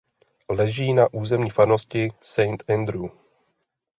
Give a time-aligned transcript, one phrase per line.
[0.49, 3.07] Leží na území farnosti Saint Andrew.